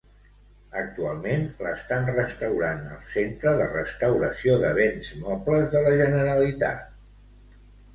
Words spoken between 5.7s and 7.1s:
de la Generalitat.